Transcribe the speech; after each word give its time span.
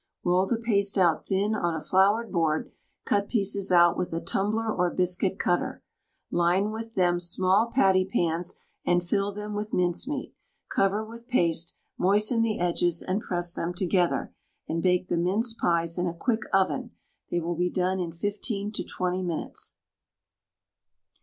Roll 0.23 0.47
the 0.47 0.57
paste 0.57 0.97
out 0.97 1.27
thin 1.27 1.53
on 1.53 1.75
a 1.75 1.79
floured 1.79 2.31
board, 2.31 2.71
cut 3.05 3.29
pieces 3.29 3.71
out 3.71 3.95
with 3.95 4.11
a 4.13 4.19
tumbler 4.19 4.73
or 4.73 4.89
biscuit 4.89 5.37
cutter. 5.37 5.83
Line 6.31 6.71
with 6.71 6.95
them 6.95 7.19
small 7.19 7.67
patty 7.67 8.03
pans, 8.03 8.55
and 8.83 9.03
fill 9.03 9.31
them 9.31 9.53
with 9.53 9.75
mincemeat; 9.75 10.33
cover 10.69 11.05
with 11.05 11.27
paste, 11.27 11.77
moisten 11.99 12.41
the 12.41 12.57
edges 12.59 13.03
and 13.03 13.21
press 13.21 13.53
them 13.53 13.75
together, 13.75 14.33
and 14.67 14.81
bake 14.81 15.07
the 15.07 15.17
mince 15.17 15.53
pies 15.53 15.99
in 15.99 16.07
a 16.07 16.15
quick 16.15 16.41
oven; 16.51 16.95
they 17.29 17.39
will 17.39 17.53
be 17.55 17.69
done 17.69 17.99
in 17.99 18.11
15 18.11 18.71
to 18.71 18.83
20 18.83 19.21
minutes. 19.21 19.75